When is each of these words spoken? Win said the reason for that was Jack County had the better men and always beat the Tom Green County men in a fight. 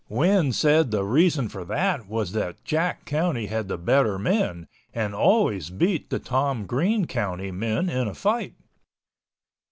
Win 0.09 0.51
said 0.51 0.89
the 0.89 1.03
reason 1.03 1.47
for 1.47 1.63
that 1.63 2.07
was 2.07 2.35
Jack 2.65 3.05
County 3.05 3.45
had 3.45 3.67
the 3.67 3.77
better 3.77 4.17
men 4.17 4.67
and 4.95 5.13
always 5.13 5.69
beat 5.69 6.09
the 6.09 6.17
Tom 6.17 6.65
Green 6.65 7.05
County 7.05 7.51
men 7.51 7.87
in 7.87 8.07
a 8.07 8.15
fight. 8.15 8.55